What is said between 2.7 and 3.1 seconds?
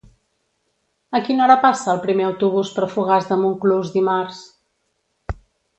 per